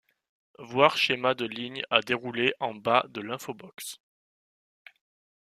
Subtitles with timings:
[0.57, 3.99] Voir schéma de ligne à dérouler en bas de l'infobox.